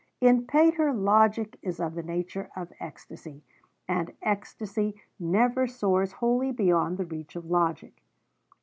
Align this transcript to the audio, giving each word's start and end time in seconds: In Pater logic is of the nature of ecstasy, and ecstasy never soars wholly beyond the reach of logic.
In 0.19 0.47
Pater 0.47 0.91
logic 0.91 1.59
is 1.61 1.79
of 1.79 1.93
the 1.93 2.01
nature 2.01 2.49
of 2.55 2.73
ecstasy, 2.79 3.43
and 3.87 4.11
ecstasy 4.23 4.99
never 5.19 5.67
soars 5.67 6.13
wholly 6.13 6.51
beyond 6.51 6.97
the 6.97 7.05
reach 7.05 7.35
of 7.35 7.45
logic. 7.45 8.01